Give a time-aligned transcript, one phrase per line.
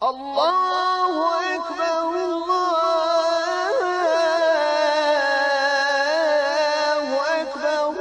[0.00, 1.12] الله
[1.56, 3.76] أكبر الله
[7.40, 7.92] أكبر.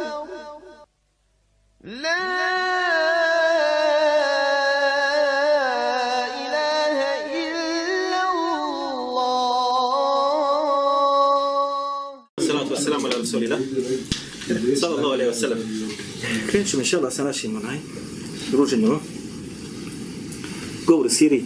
[1.83, 2.23] لا
[6.43, 6.97] إله
[7.35, 9.19] إلا الله.
[12.39, 13.59] الصلاة والسلام على رسول الله.
[14.79, 15.59] صلى الله عليه وسلم.
[16.47, 17.77] Krećemo inša Allah sa našim onaj
[18.51, 18.99] druženjima,
[20.87, 21.45] قول سيري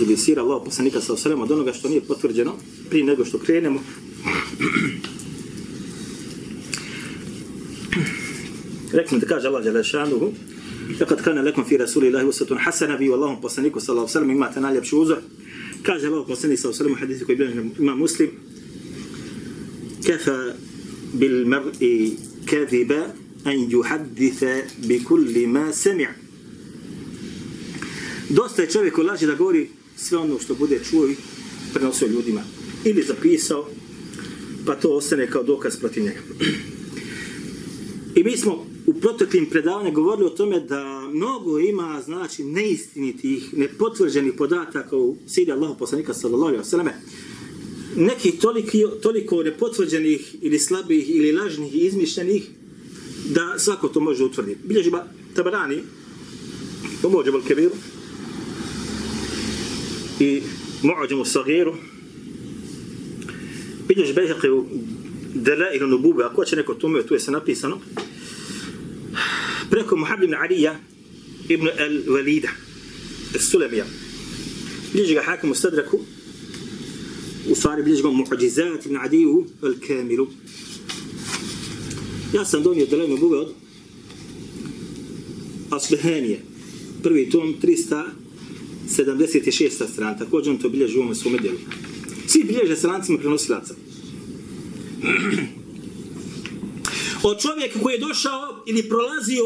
[0.00, 2.52] ili sira Allah poslanika sa osalema od onoga što nije potvrđeno
[2.90, 3.80] prije nego što krenemo.
[8.92, 10.32] Rekli da kaže Allah Đelešanuhu
[11.00, 14.96] Lekad kana lekom fi rasulillahi usatun hasana vi u Allahom poslaniku alaihi wasallam imate najljepši
[14.96, 15.18] uzor.
[15.82, 18.30] Kaže Allah poslanik alaihi wasallam u hadithi koji bilježi ima muslim
[20.08, 20.54] كفى
[21.14, 22.12] بالمرء
[22.46, 23.14] كذبا
[23.46, 24.44] أن يحدث
[24.88, 26.10] بكل ما سمع
[28.30, 31.16] Dosta je čovjeku laži da govori sve ono što bude čuo i
[31.74, 32.42] prenosio ljudima.
[32.84, 33.68] Ili zapisao,
[34.66, 36.20] pa to ostane kao dokaz protiv njega.
[38.14, 44.32] I mi smo u proteklim predavanjima govorili o tome da mnogo ima znači neistinitih, nepotvrđenih
[44.38, 46.94] podataka u siri Allahu poslanika sallallahu alejhi ve selleme
[47.96, 52.48] neki toliko, toliko nepotvrđenih ili slabih ili lažnih i izmišljenih
[53.34, 54.60] da svako to može utvrditi.
[54.64, 55.82] Bilježi ba Tabarani,
[57.02, 57.70] pomođe bol kebiru
[60.84, 61.74] معجم صغير
[63.88, 64.66] بيجوش بيهق
[65.34, 67.78] دلائل النبوبة أكوة شنكو تومي وتوي سنبي سنو
[69.70, 70.68] بريكو محمد بن علي
[71.50, 72.48] ابن الوليدة
[73.34, 73.86] السلمية.
[74.94, 76.00] بيجوش حاكم مستدركو
[77.48, 79.26] وصار بيجوش معجزات ابن عدي
[79.64, 80.26] الكامل.
[82.34, 83.52] يا سندوني دلائل النبوبة
[85.72, 86.44] أصبهانية.
[87.04, 88.17] بروي توم 300
[88.96, 89.92] 76.
[89.92, 91.58] strana, Također on to bilježi u ovome svome djelu.
[92.26, 93.74] Svi bilježe strancima prenosilaca.
[97.22, 99.44] Od čovjeka koji je došao ili prolazio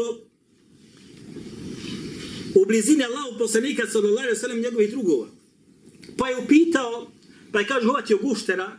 [2.55, 5.27] u blizini Allahu poslanika sallallahu alejhi ve sellem njegovih drugova.
[6.17, 7.07] Pa je upitao
[7.53, 8.77] Pa je kaže uvatio guštera,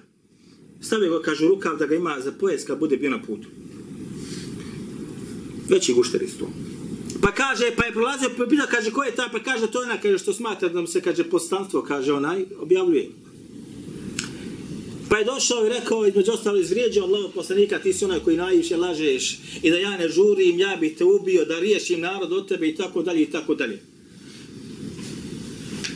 [0.81, 3.49] stavio ga, kaže rukav da ga ima za pojas kad bude bio na putu.
[5.69, 6.51] Veći gušter isto.
[7.44, 9.28] Kaže, pa je prolazio, pa pita, kaže, ko je ta?
[9.28, 12.44] Pa kaže, to je ona, kaže, što smatra da mu se, kaže, postanstvo, kaže, onaj,
[12.59, 13.10] objavljuje.
[15.09, 18.77] Pa je došao i rekao, između ostalo, izvrijeđao Allah poslanika, ti si onaj koji najviše
[18.77, 22.69] lažeš i da ja ne žurim, ja bi te ubio, da riješim narod od tebe
[22.69, 23.82] i tako dalje i tako dalje.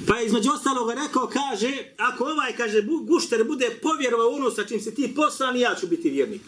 [0.07, 4.81] Pa je između ostaloga rekao, kaže, ako ovaj, kaže, gušter bude povjerovao ono sa čim
[4.81, 6.43] si ti poslan, ja ću biti vjernik.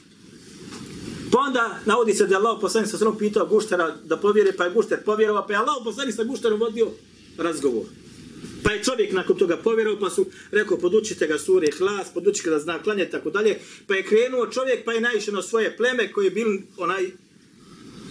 [1.31, 4.65] Pa onda navodi se da je Allah poslanik sa srom pitao guštera da povjere, pa
[4.65, 6.89] je gušter povjerovao, pa je Allah poslanik sa gušterom vodio
[7.39, 7.85] razgovor.
[8.63, 12.57] Pa je čovjek nakon toga povjerovao, pa su rekao, podučite ga sure hlas, podučite ga
[12.57, 13.59] da zna klanje, tako dalje.
[13.87, 17.11] Pa je krenuo čovjek, pa je naišao na svoje pleme koje je bili onaj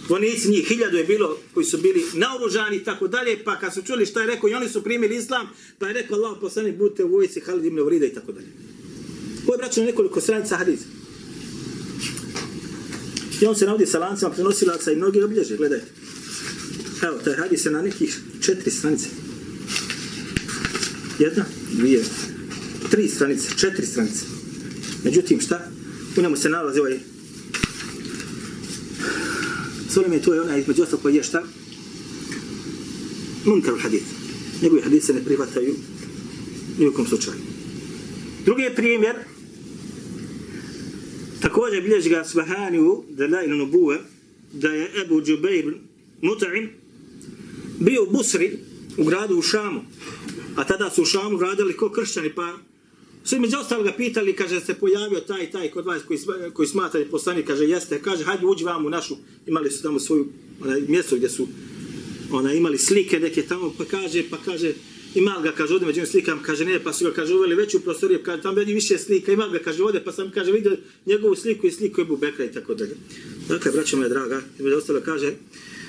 [0.08, 3.82] vojnici njih hiljadu je bilo koji su bili naoružani i tako dalje, pa kad su
[3.82, 5.48] čuli šta je rekao i oni su primili islam,
[5.78, 8.46] pa je rekao Allah poslanik budite u vojci Halid ibn Urida i tako dalje.
[9.46, 10.99] Ovo je braćo nekoliko stranica hadisa.
[13.40, 15.86] I on se navodi sa lancima prenosilaca i mnogi obilježe, gledajte.
[17.02, 19.08] Evo, taj hadis je na nekih četiri stranice.
[21.18, 22.04] Jedna, dvije,
[22.90, 24.24] tri stranice, četiri stranice.
[25.04, 25.70] Međutim, šta?
[26.16, 26.98] U njemu se nalazi ovaj
[29.90, 31.42] Solim je to je onaj između ostalog koji je šta?
[33.44, 34.06] Munkar hadith.
[34.62, 35.74] Njegovi hadith se ne prihvataju
[36.78, 37.36] ni u kom slučaju.
[38.44, 39.16] Drugi je primjer,
[41.40, 43.98] također bilježi ga Svahaniju, Dalailu Nubuwe,
[44.52, 45.74] da je Ebu Džubeir
[46.22, 46.68] Mut'im
[47.78, 48.58] bio u Busri,
[48.96, 49.80] u gradu u Šamu,
[50.56, 52.58] a tada su u Šamu radili ko kršćani, pa
[53.24, 56.18] su među ostalog ga pitali, kaže, se pojavio taj, taj kod vas koji,
[56.54, 60.28] koji smatra poslanik, kaže, jeste, kaže, hajde uđi vam u našu, imali su tamo svoju
[60.64, 61.48] onaj, mjesto gdje su
[62.32, 64.72] ona, imali slike neke tamo, pa kaže, pa kaže,
[65.14, 68.20] ima ga, kaže, ovdje među slikam, kaže, ne, pa su ga, kaže, uveli veću prostoriju,
[68.22, 70.76] kaže, tamo vidi više slika, ima ga, kaže, ovdje, pa sam, kaže, vidio
[71.06, 72.96] njegovu sliku i sliku Ebu Bekra i tako dalje.
[73.48, 75.32] Dakle, braćo moja draga, između ostalo kaže,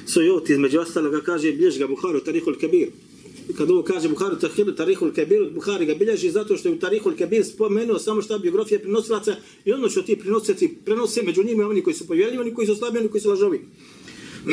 [0.05, 2.87] Sojoti, između ostaloga kaže, bilježi ga Buharu, Tarihul Kabir.
[3.57, 7.17] Kad ovo kaže Buharu, Tahilu, Tarihul Kabir, Buhari ga bilježi zato što je u Tarihul
[7.17, 9.35] Kabir spomenuo samo šta biografija prenosilaca
[9.65, 12.75] i ono što ti prenosioci prenose među njima oni koji su povjerljivi, oni koji su
[12.75, 13.61] slabi, oni koji su lažovi.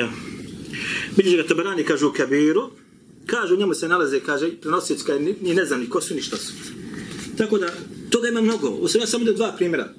[0.00, 0.31] ja.
[1.16, 2.70] Bilježi ga Tabarani, kaže u Kabiru,
[3.26, 6.22] kaže u njemu se nalaze, kaže, prenosioci, kaže, ni, ne znam ni ko su, ni
[6.22, 6.52] što su.
[7.36, 7.74] Tako da,
[8.10, 8.68] toga ima mnogo.
[8.68, 9.92] Ovo ja samo da dva primjera.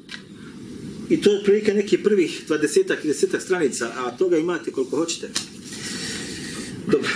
[1.09, 5.29] I to je otprilike neki prvih 20 i 10 stranica, a toga imate koliko hoćete.
[6.91, 7.09] Dobro.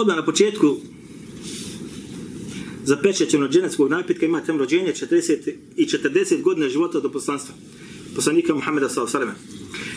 [0.00, 0.76] Odmah na početku
[2.84, 7.54] zapečećeno dženetskog napitka ima tem rođenje 40 i 40 godina života do poslanstva
[8.16, 9.26] poslanika Muhammeda s.a.v.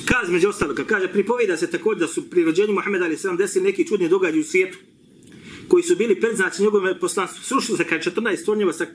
[0.05, 3.65] Kaže među ostalog, kaže, pripovida se također da su pri rođenju Muhammeda ali sam desili
[3.65, 4.77] neki čudni događaj u svijetu
[5.67, 7.44] koji su bili predznači njegove poslanstva.
[7.44, 8.85] Srušili se kaže 14 tornjeva sa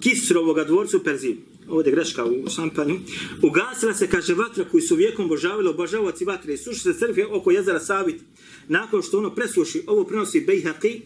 [0.00, 1.36] Kisrovoga dvorca u Perziji.
[1.68, 3.00] Ovdje greška u šampanju.
[3.42, 7.50] Ugasila se, kaže, vatra koju su vijekom obožavali obožavaci vatre i suši se crkve oko
[7.50, 8.20] jezera Savit.
[8.68, 11.00] Nakon što ono presluši, ovo prenosi Bejhaqi,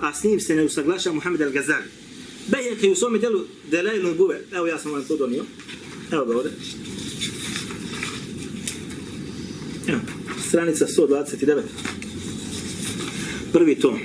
[0.00, 1.88] a s njim se ne usaglaša Muhammed al-Gazali.
[2.48, 4.40] Bejhaqi u svome delu Delajlun Buve.
[4.52, 5.44] Evo ja sam vam to donio.
[6.12, 6.52] Evo ga ovdje.
[9.88, 10.00] Evo,
[10.48, 11.62] stranica 129.
[13.52, 13.98] Prvi tom.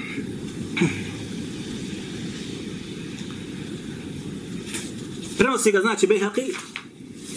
[5.38, 6.56] Prenosi ga znači Bejhaqi,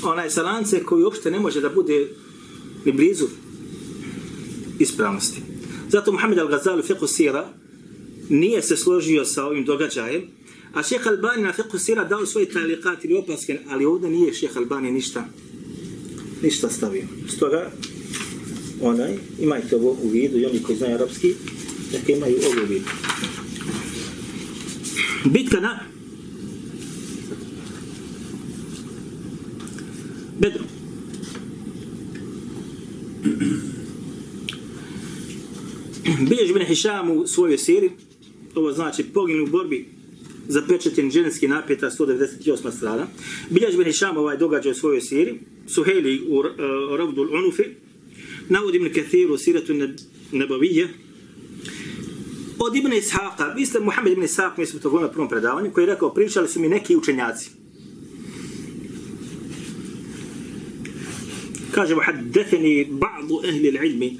[0.03, 2.09] onaj salance koji uopšte ne može da bude
[2.85, 3.27] ni blizu
[4.79, 5.43] ispravnosti.
[5.89, 7.49] Zato Muhammed al-Ghazali u fiqhu sira
[8.29, 10.23] nije se složio sa ovim događajem,
[10.75, 14.61] a šeha Albani na fiqhu sira dao svoje talikat ili opaske, ali ovdje nije šeha
[14.61, 15.29] Albani ništa
[16.43, 17.05] ništa stavio.
[17.29, 17.71] Stoga,
[18.81, 21.35] onaj, imajte ovo u vidu i oni koji znaju arapski,
[21.93, 22.85] neka imaju ovo u vidu.
[25.25, 25.81] Bitka na
[30.39, 30.65] Bedru.
[36.29, 37.91] Bilježi bin Hišam u svojoj siri,
[38.55, 39.87] ovo znači poginu u borbi
[40.49, 42.77] za pečetin ženski napjeta 198.
[42.77, 43.07] strana.
[43.51, 47.63] Bilježi bin Hišam ovaj događaj u svojoj siri, Suheli u eh, uh, Ravdul Unufi,
[48.49, 49.73] navodi Ibn Kathir u siratu
[50.33, 50.89] Nebavije,
[52.59, 55.71] od Ibn Ishaqa, vi ste Muhammed Ibn Ishaq, mi smo to govorili na prvom predavanju,
[55.73, 57.51] koji je rekao, pričali su mi neki učenjaci.
[61.76, 64.18] Kaže, وحدثني بعض أهل العلم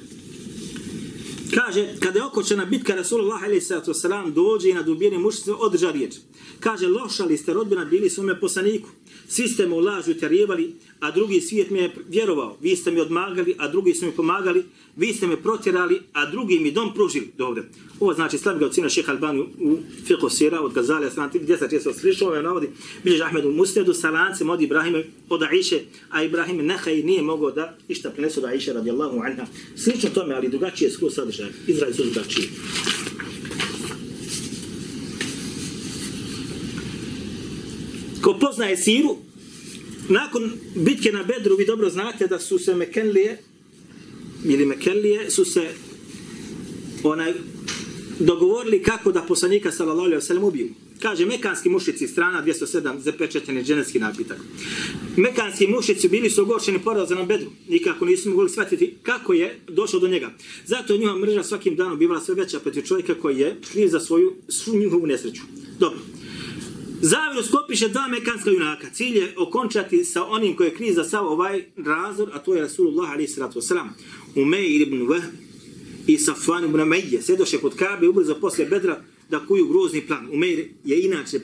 [1.52, 4.04] Kaže, kada je okočena bitka Rasulullah a.s.
[4.34, 6.14] dođe i na dubijeni mušnice održa riječ.
[6.60, 8.88] Kaže, lošali ste rodbina bili svome poslaniku.
[9.27, 12.57] Svi ste mu lažu terjevali, a drugi svijet mi je vjerovao.
[12.61, 14.63] Vi ste mi odmagali, a drugi su mi pomagali.
[14.95, 17.31] Vi ste me protjerali, a drugi mi dom pružili.
[17.37, 17.63] Dobro.
[17.99, 19.77] Ovo znači slavi ga od sina šeha Albani u
[20.07, 22.69] fiqhu sira od Gazalija strana gdje se često slišao, ovaj navodi
[23.03, 25.75] bilježi Ahmed u Musnedu sa lancem od Ibrahime, od Aisha,
[26.09, 29.45] a Ibrahim nehaj nije mogao da išta prenesu da Aisha radijallahu anha.
[29.75, 31.49] Slično tome, ali drugačije skoro sadržaj.
[31.67, 32.49] Izrael su drugačiji.
[38.27, 39.17] Ko poznaje siru,
[40.09, 43.37] nakon bitke na Bedru, vi dobro znate da su se Mekenlije,
[44.45, 45.69] ili Mekenlije, su se
[47.03, 47.33] onaj,
[48.19, 50.69] dogovorili kako da poslanika sallallahu alejhi ve sellem ubiju.
[51.01, 54.37] Kaže mekanski mušici strana 207 zapečateni dženevski napitak.
[55.17, 57.51] Mekanski mušici bili su ogorčeni porazom na bedru.
[57.69, 60.33] Nikako nisu mogli shvatiti kako je došao do njega.
[60.65, 63.99] Zato je njihova mrža svakim danom bivala sve veća protiv čovjeka koji je kriv za
[63.99, 65.41] svoju svu njihovu nesreću.
[65.79, 65.99] Dobro.
[67.01, 68.87] Zaviru skopiše dva mekanska junaka.
[68.93, 72.61] Cilj je okončati sa onim koji je kriv za sav ovaj razor, a to je
[72.61, 73.87] Rasulullah alaih sallatu wasalam.
[74.35, 75.31] Umeir ibn Wahb
[76.07, 77.21] i Safvan ibn Amejje.
[77.21, 80.29] Sjedoše kod Kabe ubrzo posle Bedra da kuju grozni plan.
[80.33, 81.39] Umeir je inače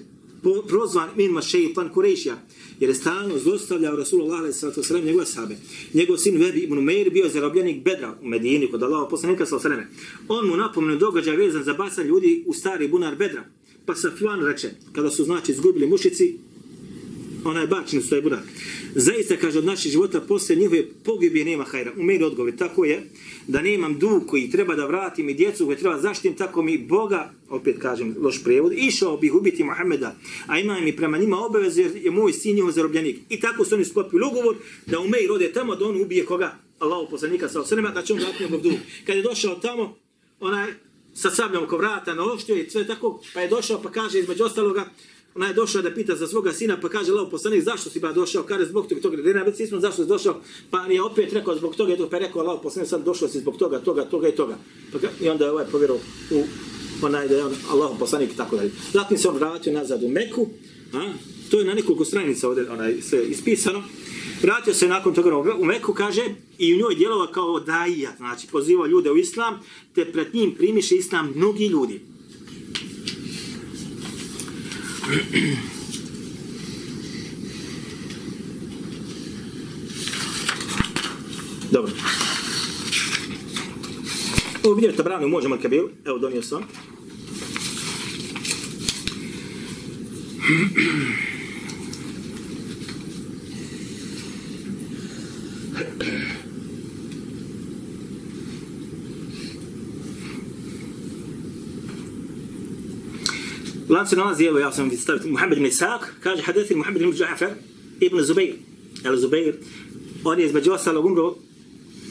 [0.68, 2.38] prozvan minma šeitan Kurešija,
[2.80, 5.56] jer je stalno zlostavljao Rasulullah wasalam njegove sahabe.
[5.94, 9.66] Njegov sin Vebi ibn Umeir bio zarobljenik Bedra u Medini kod Allaha poslanika s.a.s.
[10.28, 13.46] On mu napomenu događaj vezan za basa ljudi u stari bunar Bedra.
[13.86, 16.38] Pa Safvan reče, kada su znači izgubili mušici,
[17.46, 18.40] ona je bačena u svoj bunar.
[18.96, 21.92] Zaista, kaže, od naših života posle njihove pogibije nema hajra.
[21.98, 23.04] U meni odgovor tako je
[23.48, 27.34] da nemam dug koji treba da vratim i djecu koje treba zaštitim, tako mi Boga,
[27.50, 30.16] opet kažem, loš prevod, išao bih ubiti Mohameda,
[30.48, 33.20] a ima mi prema njima obavezu jer je moj sin njihov zarobljenik.
[33.30, 36.56] I tako su oni sklopili ugovor da u Meir ode tamo da on ubije koga?
[36.80, 38.74] Allahu poslanika sa osrema, da će on vratiti njegov dug.
[39.06, 39.96] Kad je došao tamo,
[40.40, 40.74] onaj
[41.14, 44.44] sa sabljom oko vrata na oštio i sve tako, pa je došao pa kaže između
[44.44, 44.86] ostaloga,
[45.36, 48.12] ona je došla da pita za svoga sina, pa kaže Lao poslanik, zašto si ba
[48.14, 48.44] došao?
[48.44, 50.42] Kaže, zbog toga, toga, ne već smo zašto si došao?
[50.72, 53.58] Pa je opet rekao zbog toga, pa je rekao Lao poslanik, sad došao si zbog
[53.58, 54.58] toga, toga, toga i toga.
[54.92, 55.98] Pa, I onda je ovaj povjerao
[56.32, 56.44] u
[57.02, 58.72] onaj da je on Allah poslanik i tako dalje.
[58.94, 60.48] Zatim se on vratio nazad u Meku,
[60.94, 61.14] a?
[61.54, 63.84] To je na nekoliko stranica ovdje onaj, sve ispisano.
[64.42, 66.22] Vratio se nakon toga u Meku, kaže,
[66.58, 69.60] i u njoj djelova kao daija, znači pozivao ljude u islam,
[69.96, 72.02] te pred njim primiše islam mnogi ljudi.
[81.72, 81.92] Dobro.
[84.64, 85.88] Ovo vidjeti tabranu možemo kabil.
[86.06, 86.64] Evo donio sam.
[103.90, 107.52] Lancu nalazi, evo ja sam vi staviti, Muhammed ibn Isaac, kaže hadithi Muhammed ibn Ja'far
[108.00, 108.56] ibn Zubair,
[109.04, 109.56] el Zubair,
[110.24, 111.36] on je između ostalog umro,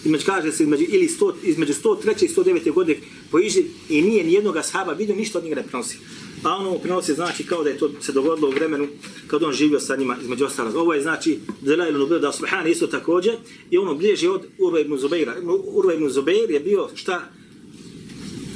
[0.05, 2.25] između, kaže se, između, ili 100, između 103.
[2.25, 2.73] i 109.
[2.73, 3.01] godine
[3.31, 5.99] po Iži i nije ni jednog ashaba vidio, ništa od njega ne prenosi.
[6.43, 8.89] A ono prenosi znači kao da je to se dogodilo u vremenu
[9.27, 10.77] kad on živio sa njima između ostalog.
[10.77, 13.35] Ovo je znači Zelailu Nubir da Subhana isto također
[13.71, 15.35] i ono bliže od Urve ibn Zubeira.
[15.67, 17.31] Urve ibn Zubeir je bio šta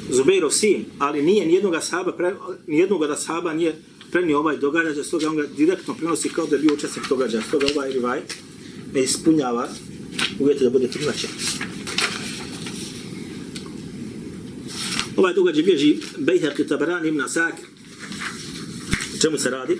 [0.09, 2.35] Zubeirov sin, ali nije nijednog ashaba, pre,
[2.67, 3.75] nijednog od ashaba nije
[4.11, 7.65] prenio ovaj događaj, stoga on ga direktno prenosi kao da je bio učesnik događaja, stoga
[7.75, 8.21] ovaj rivaj
[8.93, 9.67] ne ispunjava
[10.39, 11.29] uvjeti da bude prihvaćen.
[15.17, 17.76] Ovaj događaj bježi Bejherki Tabarani ibn Asakir.
[19.21, 19.77] Čemu se radi?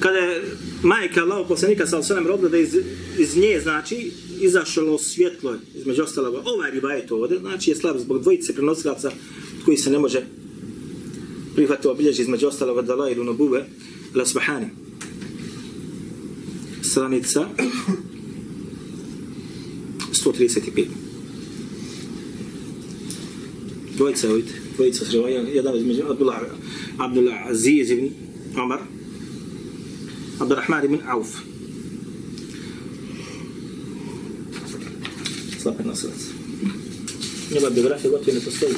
[0.00, 0.42] kada je
[0.82, 2.76] majka Allahog poslanika sa osvrame rodila da iz,
[3.18, 8.54] iz nje, znači, izašlo svjetlo, između ostalog, ovaj ribajet ovdje, znači je slab zbog dvojice
[8.54, 9.10] prenosilaca
[9.64, 10.22] koji se ne može
[11.55, 13.65] prihvatiti obilježi između ostalog od Allah ili Nubube,
[14.15, 14.67] La Subhani.
[16.81, 17.47] Stranica
[20.25, 20.85] 135.
[23.97, 25.17] Dvojica, vidite, dvojica se
[25.53, 26.39] jedan između Abdullah,
[26.97, 28.09] Abdullah Aziz ibn
[28.57, 28.79] Omar,
[30.41, 31.43] عبد الرحمن بن عوف
[35.63, 36.09] صاحب النصر
[37.51, 38.73] njegova biografija gotovo ne postoji.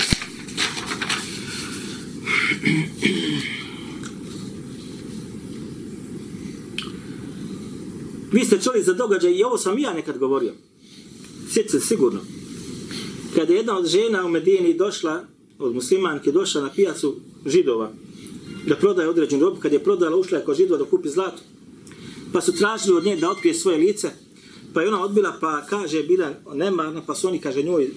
[8.32, 10.52] Vi ste čuli za događaj, i ovo sam ja nekad govorio.
[11.50, 12.20] Sjećate sigurno.
[13.34, 15.24] Kada je jedna od žena u Medini došla,
[15.58, 17.16] od muslimanke, došla na pijacu
[17.46, 17.92] židova,
[18.66, 21.42] da prodaje određen rob, kad je prodala, ušla je kod židova da kupi zlato.
[22.32, 24.10] Pa su tražili od nje da otkrije svoje lice,
[24.74, 27.90] pa je ona odbila, pa kaže, bila nemarna, pa su oni, kaže, njoj e,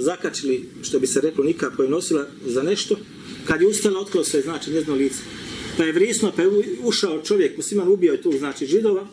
[0.00, 2.96] zakačili, što bi se reklo, nikako je nosila za nešto.
[3.46, 5.18] Kad je ustala, otkrilo se, znači, njezno lice.
[5.76, 6.48] Pa je vrisno, pa je
[6.82, 9.06] ušao čovjek, musliman, ubio je tu, znači, židova,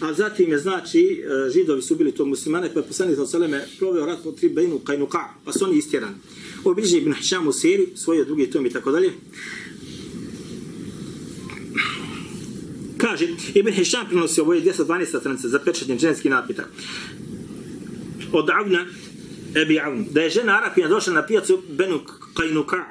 [0.00, 3.66] a zatim je, znači, e, židovi su bili to muslimane, pa je poslanik sa Seleme
[3.78, 6.14] proveo rat po tri Bejnu Kajnuka, pa su oni istjerani.
[6.64, 9.12] Obliži Ibn Hišam u Siri, svoje drugi tom i tako dalje.
[12.98, 15.18] Kaže, Ibn Hišam prinosi ovo je 212.
[15.20, 16.68] stranice za pečetnje ženski napitak.
[18.32, 18.86] Od Avna,
[19.62, 22.00] Ebi Avn, da je žena Arapina došla na pijacu Benu
[22.34, 22.84] Kajnuka,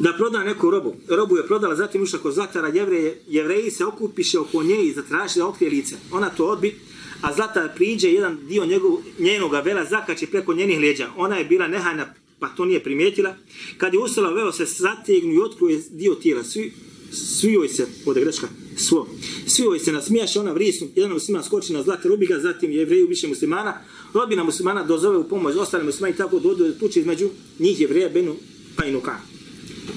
[0.00, 0.96] da proda neku robu.
[1.08, 5.38] Robu je prodala, zatim ušla kod Zlatara jevreje, jevreji se okupiše oko nje i zatraži
[5.38, 5.96] da otkrije lice.
[6.12, 6.74] Ona to odbi,
[7.20, 11.08] a Zlatar priđe jedan dio njegov, njenoga vela zakači preko njenih leđa.
[11.16, 13.36] Ona je bila nehajna, pa to nije primijetila.
[13.78, 16.44] Kad je ustala, veo se zategnu i otkruje dio tijela.
[16.44, 16.72] Svi,
[17.12, 19.08] svi joj se, ovdje greška, svo.
[19.46, 23.28] Svi joj se nasmijaše, ona vrisnu, jedan musliman skoči na zlata rubiga, zatim jevreju više
[23.28, 23.80] muslimana,
[24.14, 28.36] Robina muslimana dozove u pomoć ostale muslimani, tako dođu do tuče između njih jevreja, Benu,
[28.76, 29.33] pa i Nuka.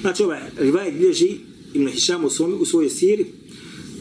[0.00, 1.36] Znači ovaj rivajet bilježi
[1.74, 3.26] Ibn Hišam u, svom, u svojoj siri,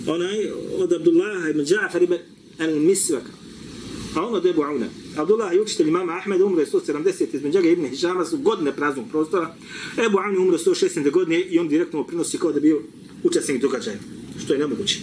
[0.08, 2.16] onaj od Abdullaha ibn Džafar ibn
[2.60, 3.32] al-Misvaka,
[4.16, 4.88] a on od Ebu Auna.
[5.16, 9.56] Abdullah je učitelj imama Ahmeda, umre 170, između njega Ibn Hišama su godine praznog prostora.
[10.06, 11.12] Ebu Auna umro 116.
[11.12, 12.82] godine i on direktno prinosi kao da bio
[13.24, 13.98] učesnik događaja,
[14.44, 15.00] što je nemoguće.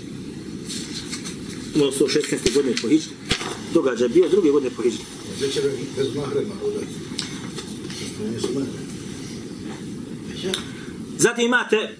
[1.75, 2.55] Umro 116.
[2.55, 3.09] godine po Hiđu.
[3.75, 4.99] Događaj bio druge godine po Hiđu.
[5.37, 5.49] Gdje
[5.97, 6.87] bez mahrema hodati?
[8.33, 8.85] Bez mahrema.
[11.25, 11.97] Zatim imate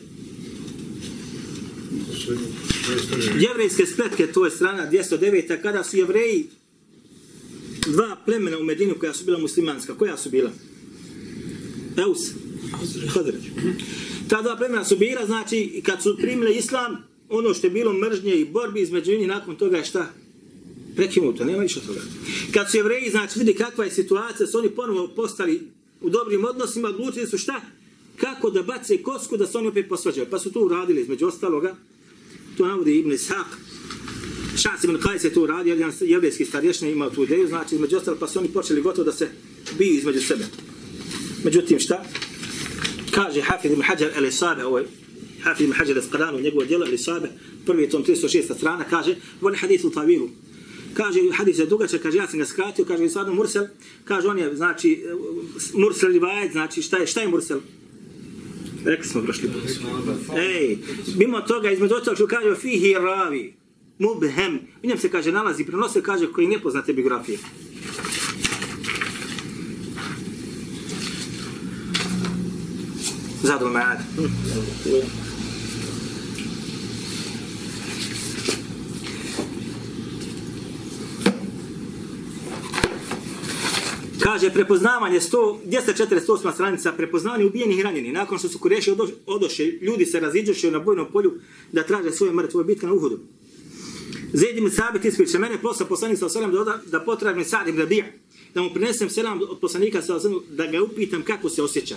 [3.39, 5.63] jevrejske spletke, to je strana 209.
[5.63, 6.47] kada su jevreji
[7.87, 9.95] dva plemena u Medinu koja su bila muslimanska.
[9.95, 10.51] Koja su bila?
[11.97, 12.19] Eus.
[13.15, 13.45] Hadreć.
[14.29, 16.97] Ta dva plemena su bila, znači, kad su primile islam,
[17.29, 20.13] ono što je bilo mržnje i borbi između njih, nakon toga je šta?
[20.97, 22.01] Prekinuto, nema više toga.
[22.55, 25.63] Kad su jevreji, znači, vidi kakva je situacija, su oni ponovo postali
[26.01, 27.61] u dobrim odnosima, odlučili su šta?
[28.17, 30.27] Kako da bace kosku da se oni opet posvađaju.
[30.31, 31.77] Pa su to uradili, između ostaloga.
[32.57, 33.47] To navodi Ibn Ishaq,
[34.57, 38.17] Šas ibn Kajs je to uradio, jedan jevrijski starješnik imao tu ideju, znači između ostalo
[38.21, 39.29] pa su oni počeli gotovo da se
[39.79, 40.45] biju između sebe.
[41.45, 42.05] Međutim šta?
[43.11, 44.87] Kaže Hafid ibn Hajar el Isabe, ovo je
[45.43, 45.97] Hafid ibn Hajar
[46.35, 47.29] el njegovo djelo el Isabe,
[47.67, 48.55] prvi tom 306.
[48.57, 50.29] strana, kaže, voli hadithu tavilu.
[50.95, 53.67] Kaže, hadis je dugačak, kaže, ja sam ga skratio, kaže, stvarno Mursel,
[54.05, 55.05] kaže, on je, znači,
[55.75, 57.61] Mursel rivajet, znači, šta je, šta je Mursel?
[58.85, 59.63] Rekli smo prošli put.
[60.39, 60.79] Ej,
[61.17, 63.55] mimo toga, između ostalog, što kaže, fihi ravi,
[63.99, 64.55] mubhem.
[64.83, 67.39] U njem se kaže nalazi, prenose kaže koji ne poznate biografije.
[73.43, 73.99] Zadul Ma'ad.
[84.25, 88.13] Kaže, prepoznavanje 100, 248 stranica, prepoznavanje ubijenih i ranjenih.
[88.13, 88.95] Nakon što su Kureši
[89.27, 91.33] odoše, ljudi se raziđoše na bojnom polju
[91.73, 92.59] da traže svoje mrtve.
[92.59, 93.19] Ovo bitka na Uhudu.
[94.33, 98.07] Zaid ibn Sabit ispriča, mene posla poslanik sa osalem da, da potražim Sa'd ibn Rabija,
[98.55, 101.97] da mu prinesem selam od poslanika sa osalem, da ga upitam kako se osjeća.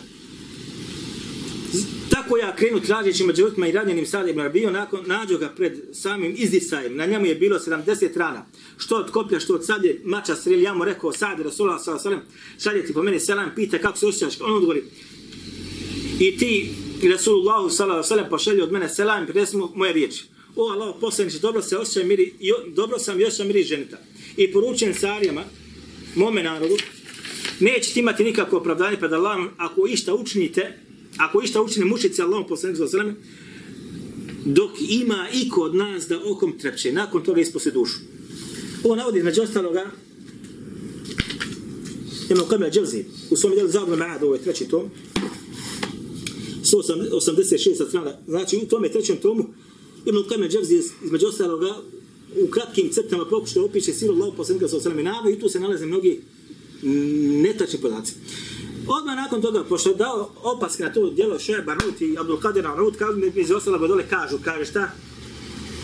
[2.28, 5.74] Tako ja krenu tražeći među ljudima i ranjenim Sa'd ibn Rabija, nakon nađu ga pred
[5.94, 8.46] samim izdisajem, na njemu je bilo 70 rana,
[8.78, 12.20] što od koplja, što od sadlje, mača sril, ja mu rekao Sa'd Rasulullah sa osalem,
[12.64, 14.84] šalje ti po meni selam, pita kako se osjećaš, on odgovori,
[16.20, 16.70] i ti,
[17.12, 20.24] Rasulullah sallallahu alejhi ve sellem pošalje od mene selam prinesi mu moje riječi.
[20.56, 23.98] O Allah, poslaniče, dobro se osjećam miri, jo, dobro sam i osjećam miri ženita.
[24.38, 25.44] I poručujem sarijama,
[26.16, 26.78] mome narodu,
[27.60, 30.87] nećete imati nikakvo opravdanje pred Allahom ako išta učinite,
[31.18, 33.04] ako išta učine mušici Allahom poslanik sa
[34.46, 38.00] dok ima i kod nas da okom trepće, nakon toga ispose dušu.
[38.84, 39.92] Ovo navodi između ostaloga,
[42.30, 44.90] Ibn Qamil Džavzi, u svom djelu Zadna Ma'ad, ovo je treći tom,
[46.64, 49.54] 186 strana, znači u tome trećem tomu,
[50.06, 51.78] Ibn Qajme Dževzi između ostaloga
[52.44, 55.86] u kratkim crtama pokušao opiše silu Allah poslanika sa sveme nava i tu se nalaze
[55.86, 56.22] mnogi
[57.44, 58.14] netačni podaci.
[58.88, 62.76] Odmah nakon toga, pošto je dao opaska na to djelo Šeba Rut i Abdul Qadir
[62.78, 64.90] Rut, kao mi iz ostaloga dole kažu, kaže šta?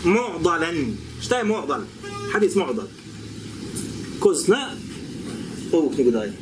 [0.04, 0.96] Mu'dalen.
[1.20, 1.82] Šta je Mu'dal?
[2.32, 2.86] Hadis Mu'dal.
[4.20, 4.70] Ko zna,
[5.72, 6.32] ovu knjigu daje.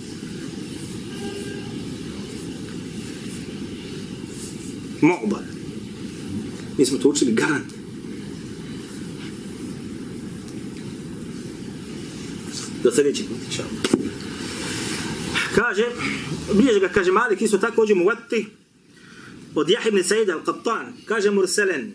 [5.01, 5.43] Mu'dal.
[6.79, 7.73] Mi smo to učili garant.
[12.83, 13.63] Do sljedećeg puta.
[15.55, 15.87] Kaže,
[16.55, 18.47] bilježi ga, kaže Malik, isto tako ođe mu vati,
[19.55, 21.93] od Jahi ibn Sa'id al-Qattan, kaže Murselen,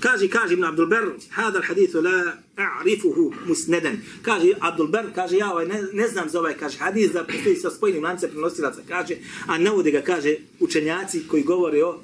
[0.00, 4.00] kaže, kaže ibn Abdul Ber, hada al-hadithu la a'rifuhu musneden.
[4.22, 7.56] Kaže Abdul Ber, kaže, ja ovaj ne, ne znam za ovaj, kaže, hadis da postoji
[7.56, 12.00] sa spojnim lance prenosilaca, kaže, a navode ga, kaže, učenjaci koji govore o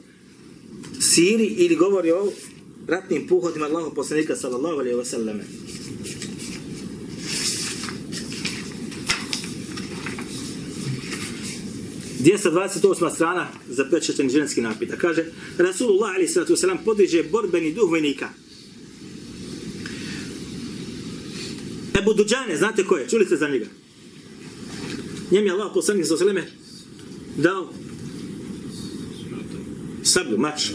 [1.01, 2.33] siri ili govori o
[2.89, 5.45] ratnim puhodima Allahu poslanika sallallahu alejhi ve selleme.
[12.23, 13.15] Dvijesta 28.
[13.15, 15.01] strana za pečećen ženski napitak.
[15.01, 15.25] Kaže,
[15.59, 18.29] Rasulullah alaihi sallatu wasallam podiže borbeni duh vojnika.
[21.99, 23.09] Ebu Duđane, znate ko je?
[23.09, 23.67] Čuli ste za njega?
[25.31, 26.53] Njem je Allah poslanik sallallahu alaihi
[27.37, 27.73] dao
[30.03, 30.71] sablju, mač.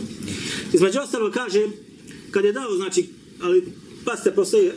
[0.73, 1.67] Između ostalo kaže,
[2.31, 3.09] kad je dao, znači,
[3.41, 3.63] ali
[4.05, 4.73] pa ste pasite,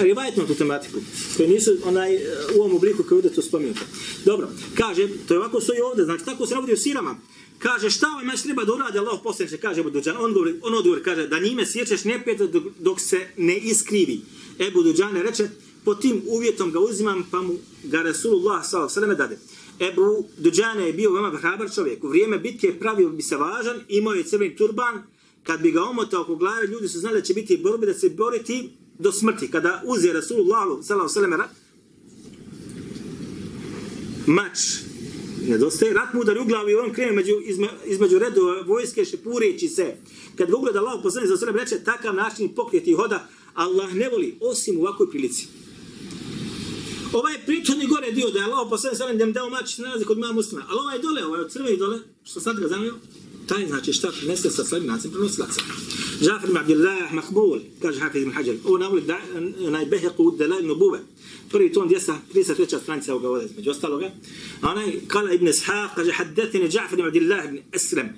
[0.00, 0.98] Dakle, postoji rivajetno tu tematiku,
[1.36, 2.16] koji nisu onaj,
[2.56, 3.80] u ovom obliku koji ovdje to spomenuto.
[4.24, 7.16] Dobro, kaže, to je ovako stoji ovdje, znači, tako se navodi u sirama.
[7.58, 10.16] Kaže, šta ovaj mač treba da uradi Allah posljednice, kaže Ebu Duđan.
[10.16, 14.20] On, govori, on odgovor kaže, da njime sjećeš ne pet dok, dok se ne iskrivi.
[14.58, 15.48] Ebu Duđan reče,
[15.84, 19.14] po tim uvjetom ga uzimam, pa mu ga Rasulullah s.a.v.
[19.14, 19.38] dade.
[19.80, 22.04] Ebu Duđane je bio veoma hrabar čovjek.
[22.04, 25.02] U vrijeme bitke pravio bi se važan, imao je crveni turban.
[25.42, 28.08] Kad bi ga omotao oko glave, ljudi su znali da će biti borbi, da se
[28.08, 29.50] boriti do smrti.
[29.50, 31.36] Kada uze Rasulullah s.a.v.
[34.26, 34.58] mač
[35.48, 39.68] nedostaje, rat mu udari u glavu i on krene među, izme, između redu vojske šepureći
[39.68, 39.96] se.
[40.36, 44.36] Kad ga ugleda Allah poslani za sve reče, takav način pokreti hoda, Allah ne voli,
[44.40, 45.46] osim u ovakvoj prilici.
[47.12, 50.18] Ovaj pričani gore dio da je Allah poslani sa da dao mač se nalazi kod
[50.18, 50.64] mama muslima.
[50.68, 52.94] Ali ovaj dole, ovaj od crveni dole, što sad ga zanio,
[53.92, 55.60] šta prinese sa svojim nacim prenosilaca.
[56.20, 59.18] Džafir ibn Abdillah Makbul, kaže Hafiz ibn Hajar, ovo navoli da,
[59.70, 60.98] najbeheku u Delal Nubube.
[61.50, 62.80] Prvi ton 233.
[62.82, 64.10] stranica ovoga ovdje, među ostaloga.
[64.60, 68.08] A onaj, kala ibn Ishaq, kaže, haddetine Džafir ibn Abdillah ibn Esrem.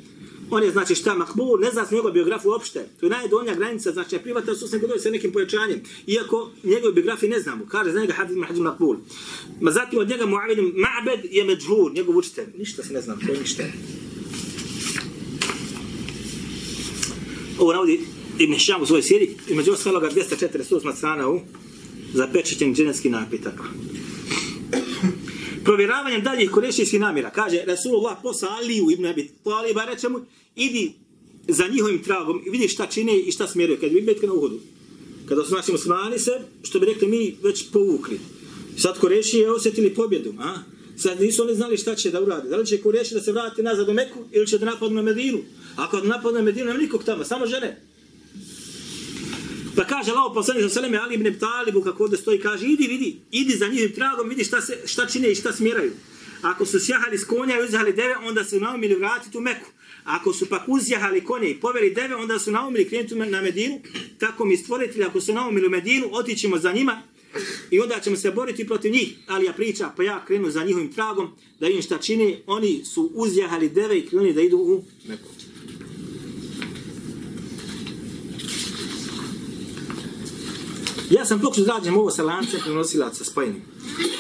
[0.50, 2.88] On je, znači, šta makbul, ne zna se njegov biografiju uopšte.
[3.00, 5.80] To je najdonja granica, znači, privatan su se negodili sa nekim pojačanjem.
[6.06, 7.66] Iako njegove biografije ne znamo.
[7.66, 8.96] Kaže, zna njega Hafiz ibn Hajar makbul.
[9.60, 12.46] Ma zatim od njega Mu'avid Ma'bed je međhur, njegov učitelj.
[12.58, 13.62] Ništa se ne znam, to je ništa.
[17.62, 18.00] Ovo navodi
[18.38, 21.40] Ibn Hišam u svojoj siri, i među ostaloga 248 strana u
[22.14, 23.54] zapečećen dženevski napitak.
[25.64, 30.20] Provjeravanjem daljih korešijskih namjera, kaže Rasulullah posla Aliju ibn Abi Taliba, reče mu,
[30.56, 30.92] idi
[31.48, 33.80] za njihovim tragom i vidi šta čine i šta smjeruje.
[33.80, 34.60] Kad bi bitke na uhodu.
[35.28, 38.20] Kada su naši muslimani se, što bi rekli mi, već povukli.
[38.76, 40.34] Sad Korešije osjetili pobjedu.
[40.38, 40.54] A?
[40.96, 42.48] Sad nisu oni znali šta će da urade.
[42.48, 45.02] Da li će Kureši da se vrati nazad u Meku ili će da napadnu na
[45.02, 45.38] Medinu.
[45.76, 47.80] Ako da napadnu na Medinu, nema nikog tamo, samo žene.
[49.76, 53.16] Pa kaže Allah poslanik sa seleme Ali ibn Talibu kako ovdje stoji kaže idi vidi
[53.30, 55.92] idi za njihim tragom vidi šta se šta čine i šta smjeraju.
[56.42, 59.70] Ako su sjahali s konja i uzjahali deve, onda su naumili vratiti u Meku.
[60.04, 63.80] Ako su pak uzjahali konje i poveli deve, onda su naumili krenuti na Medinu.
[64.18, 67.02] Tako mi stvoritelji, ako su naumili u Medinu, otićemo za njima
[67.70, 69.14] i onda ćemo se boriti protiv njih.
[69.26, 71.28] Ali ja priča, pa ja krenu za njihovim tragom,
[71.60, 75.28] da im šta čini, oni su uzjahali deve i krenuli da idu u neko.
[81.10, 83.62] Ja sam pokušao da rađem ovo sa lancem prenosilaca spojenim.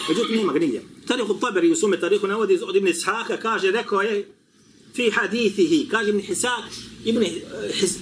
[0.08, 0.82] Međutim, nema ga nigdje.
[1.06, 4.28] Tarihu Taberi u sume tarihu navodi od Ibn Ishaqa, kaže, rekao je,
[4.94, 6.64] fi hadithihi, kaže Ibn Ishaq,
[7.04, 7.24] Ibn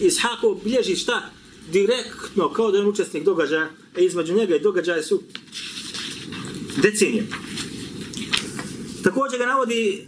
[0.00, 1.30] Ishaq bilježi šta?
[1.72, 5.22] Direktno, kao da je on učesnik događaja, a između njega i događaja su
[6.82, 7.26] decenije.
[9.02, 10.06] Također ga navodi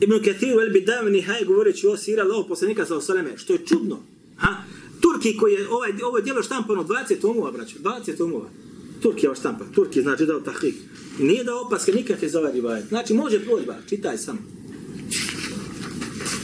[0.00, 4.02] Ibn Kathiru el Bidam Haj govoreći o sira Allahog poslanika sa osaleme, što je čudno.
[4.36, 4.56] Ha?
[5.00, 8.48] Turki koji je ovaj, ovo je dijelo štampano 20 tomova, braćo, 20 tomova.
[9.02, 10.74] Turki je ovo štampa, Turki znači dao tahrik.
[11.18, 12.88] Nije dao opaske nikakve za ovaj rivajet.
[12.88, 14.38] Znači može prođba, čitaj samo.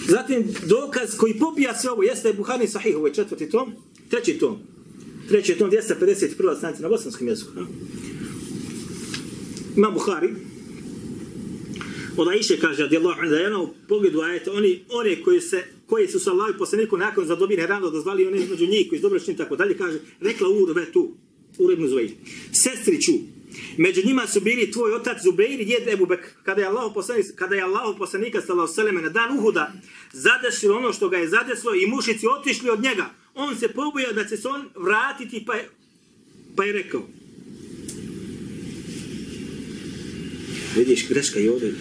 [0.08, 3.72] Zatim dokaz koji popija sve ovo jeste Buhari Sahih, ovo je četvrti tom,
[4.10, 4.58] treći tom.
[5.28, 6.56] Treći tom, 251.
[6.56, 7.50] stranica na bosanskom jeziku.
[7.54, 7.66] Ha?
[9.76, 10.28] Ima Buhari,
[12.16, 15.64] od Aisha kaže radijallahu anha da je ona u pogledu ajeta oni one koji se
[15.86, 19.02] koji su sa Allahom poslaniku nakon za dobine rano dozvali one između njih koji su
[19.02, 21.14] dobro čini tako dalje kaže rekla Urve tu
[21.58, 22.14] urebnu ibn
[22.52, 23.12] sestriću
[23.76, 26.28] Među njima su bili tvoj otac Zubeir i djed Ebu Bekr.
[26.42, 29.72] Kada je Allah poslanik, kada je Allah poslanika sallallahu alejhi na dan Uhuda
[30.12, 34.24] zadesilo ono što ga je zadeslo i mušici otišli od njega, on se pobojao da
[34.24, 35.68] će se on vratiti pa je,
[36.56, 37.02] pa je rekao
[40.76, 41.74] Vidiš, greška i ovdje.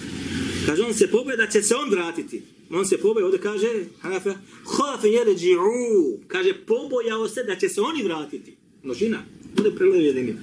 [0.65, 2.41] Kaže, on se poboje da će se on vratiti.
[2.70, 3.67] On se poboje, ovdje kaže,
[4.02, 6.20] Hanafa, hofe jeređi'u.
[6.28, 8.56] Kaže, pobojao se da će se oni vratiti.
[8.84, 9.24] Množina.
[9.58, 10.36] Ovdje prelevi jedini.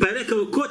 [0.00, 0.13] Pa je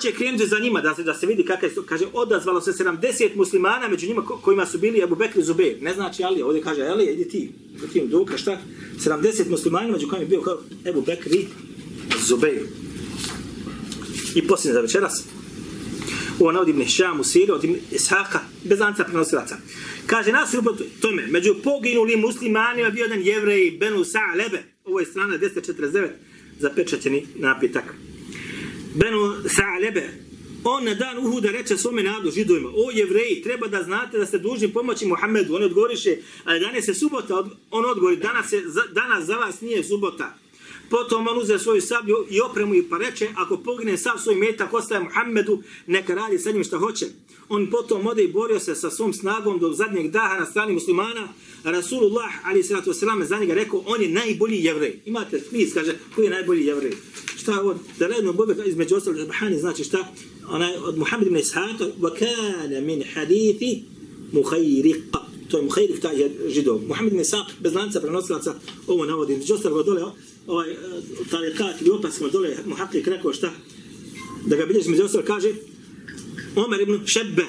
[0.01, 3.35] će krenuti za njima, da se, da se vidi kakav je, kaže, odazvalo se 70
[3.35, 5.77] muslimana, među njima ko, kojima su bili Abu Bekr Zubeir.
[5.81, 7.51] Ne znači Ali, ovdje kaže, Ali, idi ti.
[7.93, 8.57] Ti duka, šta?
[8.97, 10.57] 70 muslimana, među kojima je bio kao
[10.89, 11.29] Abu Bekr
[12.25, 12.63] Zubeir.
[14.35, 15.23] I posljednje za večeras,
[16.39, 19.57] ovo navodi Ibn Hisham u Siriju, od Ishaqa, bez lanca prenosilaca.
[20.05, 26.07] Kaže, nasuprot tome, među poginulim muslimanima bio jedan jevrej Benu Sa'lebe, ovo je strana 249,
[26.59, 27.83] zapečaćeni napitak.
[28.95, 30.09] Benu Sa'lebe,
[30.63, 34.37] on na dan Uhuda reče svome nadu židovima, o jevreji, treba da znate da ste
[34.37, 35.55] dužni pomoći Muhammedu.
[35.55, 40.37] On odgovoriše, ali danas je subota, on odgovori, danas, je, danas za vas nije subota.
[40.89, 44.73] Potom on uze svoju sablju i opremu i pa reče, ako pogine sav svoj metak,
[44.73, 47.05] ostaje Muhammedu, neka radi sa njim šta hoće.
[47.49, 51.27] On potom ode i borio se sa svom snagom do zadnjeg daha na strani muslimana.
[51.63, 54.99] Rasulullah, ali sallatu wasalam, za njega rekao, on je najbolji jevrej.
[55.05, 56.91] Imate spis, kaže, koji je najbolji jevrej?
[57.35, 60.07] Šta od, da redno bobe, između ostalih, Bahani znači šta?
[60.47, 63.83] Onaj od Muhammed ibn Ishaqa, wa kana min hadithi
[64.33, 66.81] muhayriqa to je Muhajrif, taj je židov.
[66.87, 68.55] Muhammed ibn Ishaq, bez lanca prenosilaca,
[68.87, 69.37] ovo navodi.
[69.37, 70.01] Među ostalo dole,
[70.47, 70.77] ovaj, eh,
[71.31, 73.51] tarikat ili opaskama dole, Muhaqik rekao šta?
[74.45, 75.53] Da ga bilježi među ostalo kaže,
[76.55, 77.45] Omer ibn Šebbe,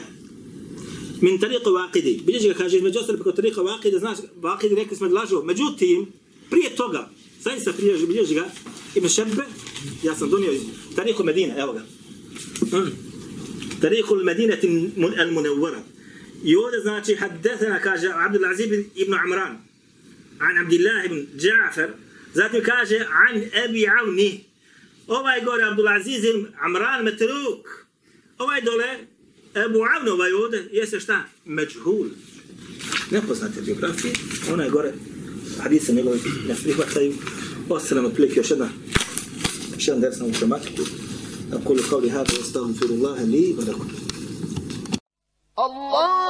[1.20, 2.24] min tariqa waqidi.
[2.24, 5.42] Bilježi ga kaže, među ostalo preko tariqa waqidi, znaš, waqidi rekli smo da lažu.
[5.44, 6.06] Međutim,
[6.50, 8.50] prije toga, zaista bilježi, bilježi ga,
[8.94, 9.42] ibn Šebbe,
[10.02, 10.62] ja sam donio iz
[10.96, 11.82] tariqu Medina, evo ga.
[13.80, 14.54] Tariqu Medina
[14.96, 15.80] al-Munawwara.
[16.44, 19.56] I ovdje znači haddethena kaže Abdul Aziz ibn Amran
[20.38, 21.88] an Abdullah ibn Ja'far
[22.34, 24.44] zatim kaže an Abi Avni
[25.06, 27.83] ovaj gore Abdul Aziz ibn Amran Metruk
[28.37, 28.85] ovaj dole
[29.65, 31.23] Abu Avni ovaj ovdje jeste šta?
[31.45, 32.07] Međhul
[33.11, 34.13] nepoznate biografije
[34.53, 34.93] onaj gore
[35.61, 37.13] hadisa njegove ne prihvataju
[37.69, 38.69] ostanem otprilike još jedna
[39.75, 40.83] još jedan ders na ovu tematiku
[41.53, 43.89] أقول قولي هذا واستغفر الله لي ولكم
[45.59, 46.22] الله